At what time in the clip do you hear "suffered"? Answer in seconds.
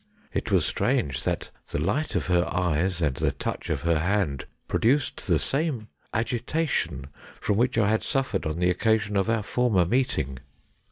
8.01-8.47